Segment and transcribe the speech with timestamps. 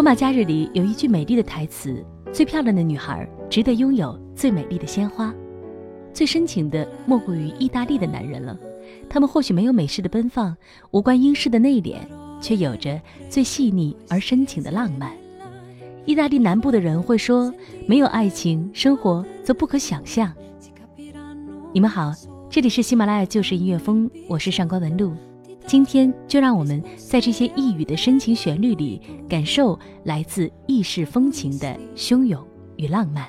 [0.00, 5.30] 罗马假日里有一句美丽的台词：“最漂亮的女孩值得拥有最美丽的鲜花。”
[6.14, 8.58] 最深情的莫过于意大利的男人了。
[9.10, 10.56] 他们或许没有美式的奔放，
[10.90, 11.98] 无关英式的内敛，
[12.40, 15.12] 却有着最细腻而深情的浪漫。
[16.06, 17.52] 意大利南部的人会说
[17.86, 20.32] ：“没有爱情，生活则不可想象。”
[21.74, 22.10] 你们好，
[22.48, 25.12] 这里是喜马拉雅旧时音乐风，我是上官文露。
[25.70, 33.28] 今天就让我们在这些异域的深情旋律里，感受来自异世风情的汹涌与浪漫。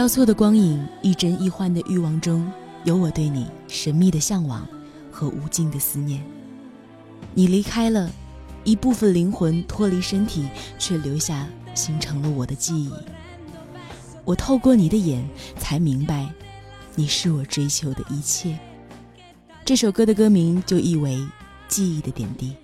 [0.00, 2.50] 交错的光影，亦真亦幻的欲望中，
[2.84, 4.66] 有我对你神秘的向往
[5.12, 6.24] 和无尽的思念。
[7.34, 8.10] 你离开了，
[8.64, 12.90] 一部分灵魂脱离身体，却留下形成了我的记忆。
[14.24, 15.22] 我透过你的眼，
[15.58, 16.32] 才明白，
[16.94, 18.58] 你是我追求的一切。
[19.66, 21.22] 这首歌的歌名就意为
[21.68, 22.56] 记忆的点滴。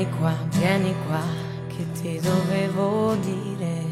[0.00, 1.20] Vieni qua, vieni qua,
[1.68, 3.84] che ti dovevo dire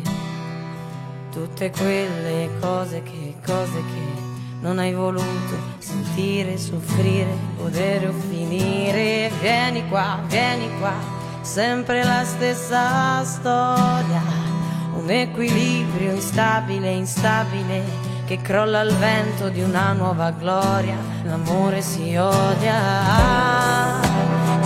[1.30, 4.26] tutte quelle cose che, cose che
[4.60, 9.30] non hai voluto sentire, soffrire, godere o finire.
[9.40, 10.94] Vieni qua, vieni qua,
[11.42, 14.22] sempre la stessa storia,
[14.94, 17.84] un equilibrio instabile, instabile,
[18.26, 23.57] che crolla al vento di una nuova gloria, l'amore si odia.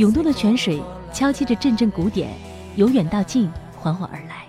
[0.00, 0.80] 涌动的泉水
[1.12, 2.30] 敲击着阵阵鼓点，
[2.74, 4.46] 由远到近，缓缓而来。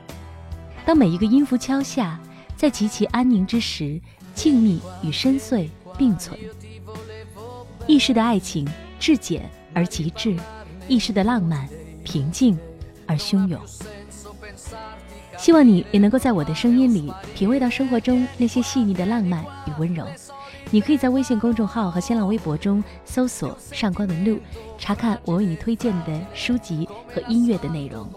[0.85, 2.17] 当每一个音符敲下，
[2.55, 3.99] 在极其安宁之时，
[4.33, 5.67] 静谧与深邃
[5.97, 6.39] 并存。
[7.85, 8.65] 意识的爱情
[8.97, 9.43] 至简
[9.73, 10.37] 而极致，
[10.87, 11.67] 意识的浪漫
[12.05, 12.57] 平静
[13.05, 13.59] 而汹涌。
[15.37, 20.07] 希望你也能够在我的声音里品味到生活中那些细腻的浪漫与温柔。
[20.73, 24.39] 你可以在微信公众号和新浪微博中搜索上官文露
[24.77, 28.09] 查看我为你推荐的书籍和音乐的内容。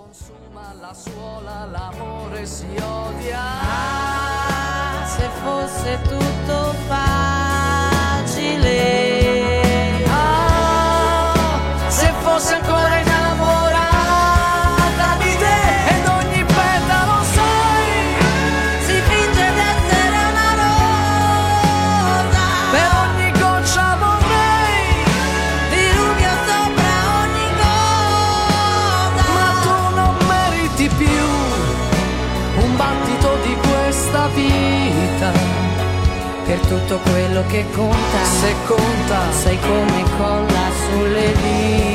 [36.78, 41.93] Tutto quello che conta, se conta, sai come colla sulle dita.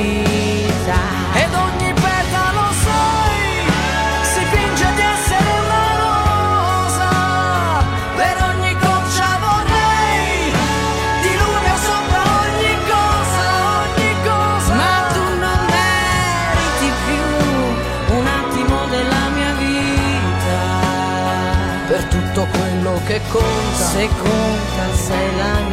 [23.39, 25.69] Conta, se conta, sei la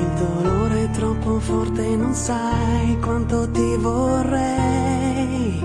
[0.00, 5.60] Il dolore è troppo forte, non sai quanto ti vorrei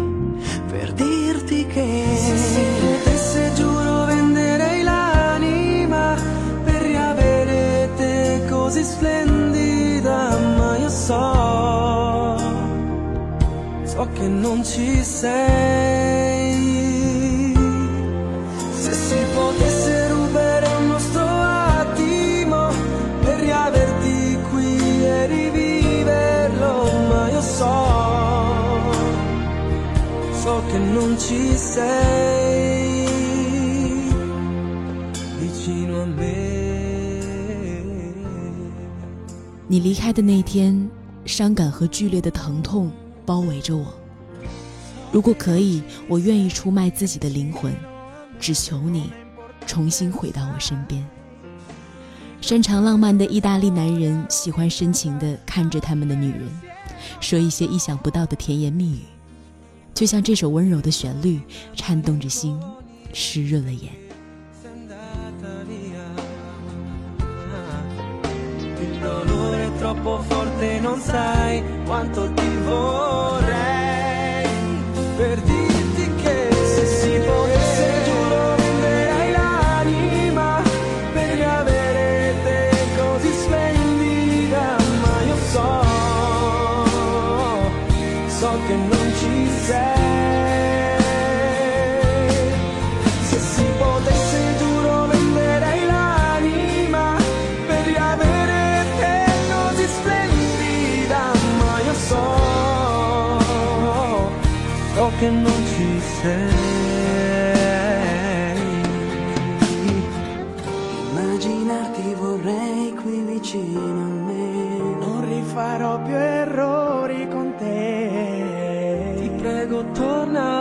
[0.67, 6.15] per dirti che Se si potesse giuro venderei l'anima
[6.63, 12.37] per riavere te così splendida, ma io so,
[13.83, 16.06] so che non ci sei.
[39.69, 40.89] 你离开的那天，
[41.25, 42.89] 伤感和剧烈的疼痛
[43.25, 43.85] 包围着我。
[45.11, 47.75] 如果可以，我愿意出卖自己的灵魂，
[48.39, 49.11] 只求你
[49.65, 51.05] 重新回到我身边。
[52.39, 56.49] 擅长浪漫的意大利男人喜欢深情地看着他们的女人，
[57.19, 59.01] 说一些意想不到的甜言蜜语，
[59.97, 61.41] 就像这首温柔的旋律，
[61.73, 62.55] 颤动着心，
[63.13, 63.91] 湿润了眼。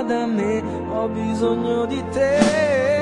[0.03, 2.96] da me, ho bisogno di te.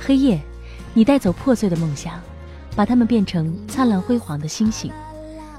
[0.00, 0.40] 黑夜，
[0.94, 2.20] 你带走破碎的梦想，
[2.74, 4.90] 把它们变成灿烂辉煌的星星。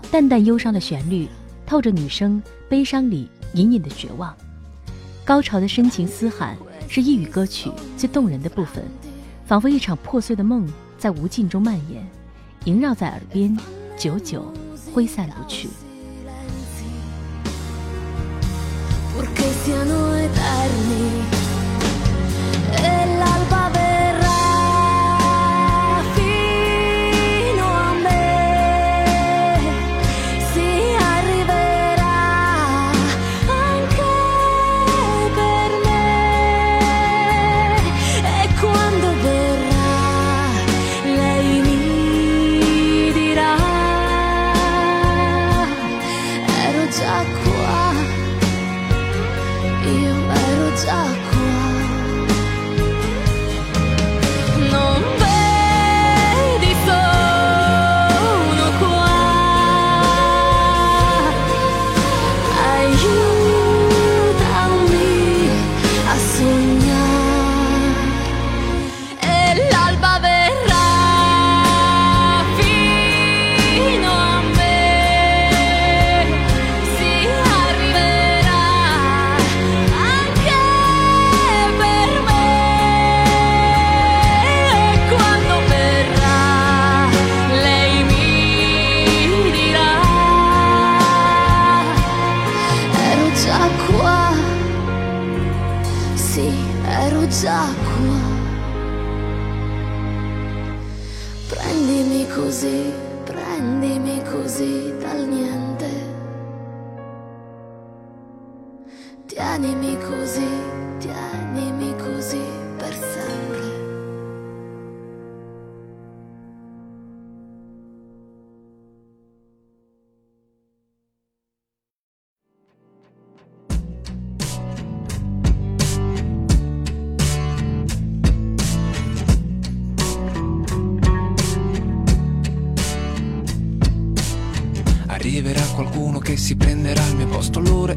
[0.09, 1.27] 淡淡忧伤的旋律，
[1.65, 4.33] 透着女生悲伤里隐隐的绝望；
[5.23, 8.83] 高潮的深情嘶喊，是一语歌曲最动人的部分。
[9.45, 12.07] 仿佛一场破碎的梦，在无尽中蔓延，
[12.65, 13.55] 萦绕在耳边
[13.97, 14.51] 久久。
[14.97, 15.69] 挥散不去。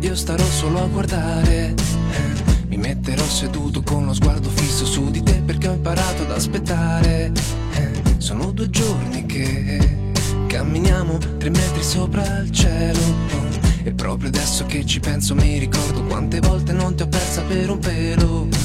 [0.00, 1.75] Io starò solo a guardare.
[1.75, 6.30] Eh, mi metterò seduto con lo sguardo fisso su di te perché ho imparato ad
[6.30, 7.33] aspettare.
[7.75, 9.99] Eh, sono due giorni che
[10.47, 13.00] camminiamo tre metri sopra il cielo.
[13.83, 17.71] E proprio adesso che ci penso mi ricordo quante volte non ti ho persa per
[17.71, 18.60] un pelo.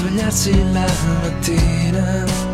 [0.00, 0.86] Svegliarsi la
[1.22, 2.48] mattina.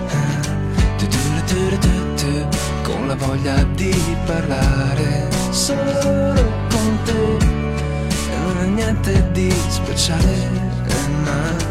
[2.82, 6.34] Con la voglia di parlare solo
[6.68, 7.36] con te.
[8.32, 10.34] E non è niente di speciale
[10.88, 11.66] eh, ma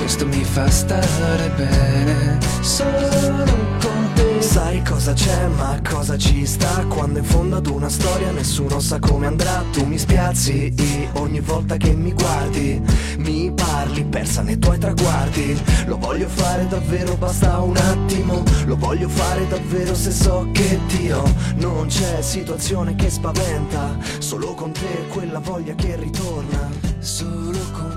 [0.00, 2.38] questo mi fa stare bene.
[2.60, 3.44] Solo
[3.80, 6.84] con te Sai cosa c'è, ma cosa ci sta?
[6.88, 9.62] Quando in fondo ad una storia nessuno sa come andrà.
[9.72, 10.72] Tu mi spiazzi
[11.14, 12.80] ogni volta che mi guardi
[13.18, 15.60] Mi parli persa nei tuoi traguardi.
[15.86, 18.42] Lo voglio fare davvero, basta un attimo.
[18.64, 21.22] Lo voglio fare davvero se so che Dio
[21.56, 22.22] Non c'è.
[22.22, 23.98] Situazione che spaventa.
[24.18, 26.68] Solo con te quella voglia che ritorna.
[26.98, 27.89] Solo con te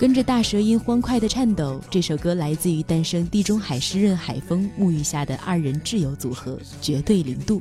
[0.00, 7.60] 跟着大舌音欢快的颤抖，这首歌来自于诞生地中海诗人海风沐浴下的二人挚友组合绝对零度，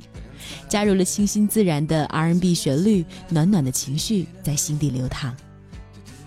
[0.70, 5.36] 加入了清新自然的 R&B 旋律，暖暖的情绪在心底流淌，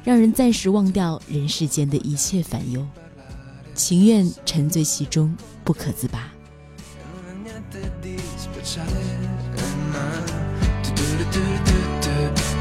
[0.05, 2.87] 让人暂时忘掉人世间的一切烦忧，
[3.75, 6.31] 情愿沉醉其中不可自拔。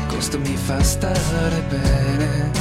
[0.08, 2.61] Costumi fa stare bene.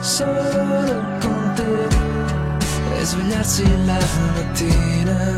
[0.00, 1.88] Solo con te
[2.98, 3.98] e svegliarsi la
[4.34, 5.36] mattina.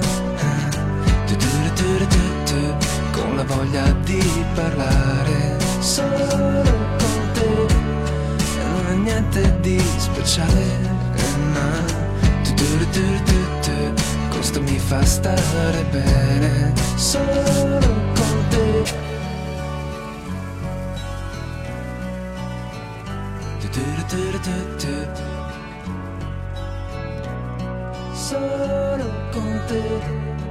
[3.12, 4.22] Con la voglia di
[4.54, 5.58] parlare.
[5.80, 6.62] Solo
[6.98, 7.66] con te
[8.72, 10.64] non è niente di speciale.
[11.14, 11.36] Eh,
[14.36, 17.78] questo mi fa stare bene solo
[18.14, 18.84] con te.
[28.14, 30.45] Solo con te.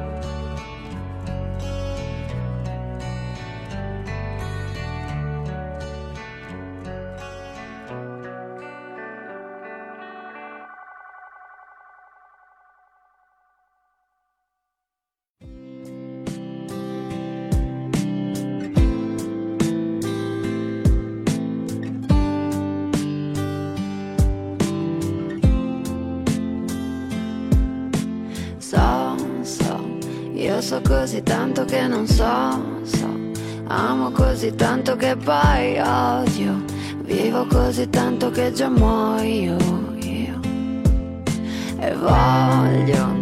[31.66, 33.10] Che non so, so,
[33.68, 36.64] amo così tanto che poi odio,
[37.02, 39.58] vivo così tanto che già muoio
[40.00, 40.40] io.
[41.80, 43.14] E voglio,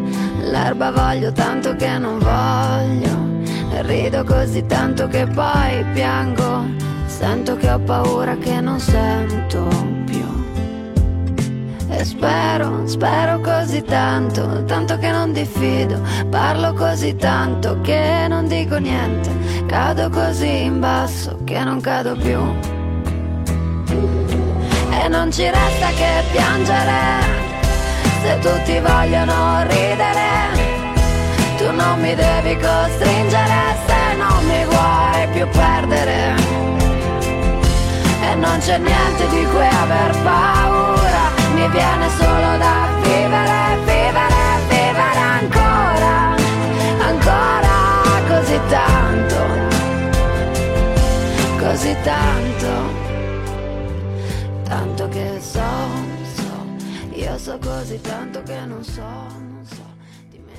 [0.41, 6.65] l'erba voglio tanto che non voglio, rido così tanto che poi piango,
[7.05, 9.67] sento che ho paura che non sento
[10.05, 10.42] più.
[11.95, 18.77] E spero, spero così tanto, tanto che non diffido, parlo così tanto che non dico
[18.77, 19.29] niente,
[19.67, 22.39] cado così in basso che non cado più.
[25.01, 27.41] E non ci resta che piangere,
[28.23, 30.71] se tutti vogliono ridere,
[31.57, 33.61] tu non mi devi costringere.
[33.85, 36.35] Se non mi vuoi più perdere.
[38.21, 41.02] E non c'è niente di cui aver paura,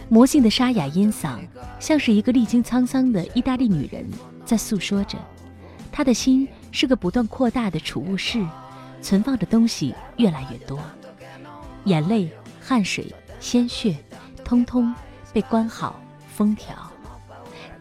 [0.09, 1.38] 魔性的沙哑烟嗓，
[1.78, 4.09] 像是一个历经沧桑的意大利女人
[4.46, 5.18] 在诉说着，
[5.92, 8.42] 她的心是个不断扩大的储物室，
[9.02, 10.78] 存放的东西越来越多，
[11.85, 13.94] 眼泪、汗水、鲜血，
[14.42, 14.94] 通通
[15.35, 16.00] 被关好
[16.35, 16.74] 封条。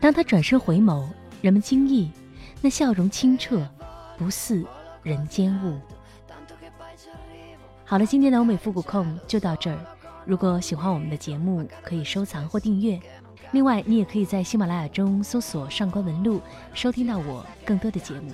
[0.02, 1.08] 当她转身回眸，
[1.42, 2.12] 人们惊异，
[2.66, 3.68] 那笑容清澈，
[4.18, 4.66] 不似
[5.02, 5.78] 人间物。
[7.84, 9.78] 好了，今天的欧美复古控就到这儿。
[10.24, 12.98] 如果喜欢我们的节目，可以收藏或订阅。
[13.52, 16.40] 另外，你也可以在喜马拉雅中搜索“上官文露”，
[16.74, 18.32] 收听到我更多的节目。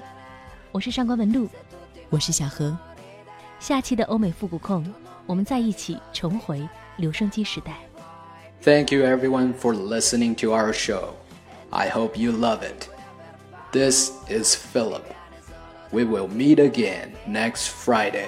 [0.72, 1.50] 我是上官文露，
[2.12, 2.78] 我是小何。
[3.60, 4.86] 下期的欧美复古控，
[5.26, 7.78] 我们在一起重回留声机时代。
[8.62, 11.14] Thank you everyone for listening to our show.
[11.72, 12.99] I hope you love it.
[13.72, 15.14] This is Philip.
[15.92, 18.28] We will meet again next Friday.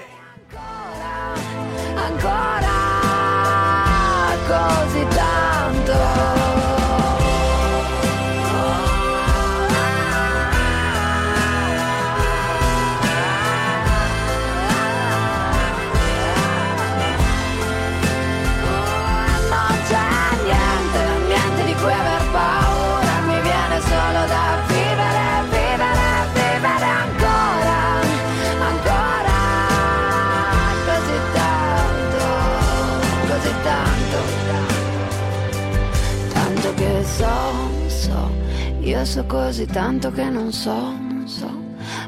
[39.01, 41.49] Io so così tanto che non so, non so,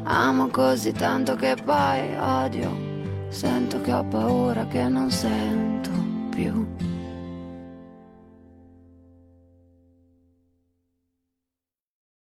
[0.04, 2.70] amo così tanto che poi odio,
[3.30, 5.90] sento che ho paura che non sento
[6.30, 6.73] più.